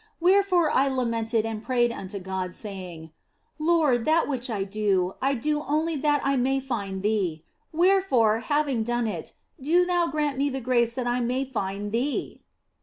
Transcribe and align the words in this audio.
Wherefore 0.19 0.71
I 0.71 0.87
lamented 0.87 1.45
and 1.45 1.61
prayed 1.63 1.91
unto 1.91 2.17
God, 2.17 2.55
saying:" 2.55 3.11
Lord, 3.59 4.03
that 4.05 4.27
which 4.27 4.49
I 4.49 4.63
do, 4.63 5.13
I 5.21 5.35
do 5.35 5.61
only 5.61 5.95
that 5.95 6.21
I 6.23 6.37
may 6.37 6.59
find 6.59 7.03
Thee; 7.03 7.43
wherefore, 7.71 8.39
having 8.39 8.81
done 8.81 9.05
it, 9.05 9.33
do 9.61 9.85
Thou 9.85 10.07
grant 10.07 10.39
me 10.39 10.49
the 10.49 10.59
grace 10.59 10.95
that 10.95 11.05
I 11.05 11.19
may 11.19 11.45
find 11.45 11.91
Thee." 11.91 12.41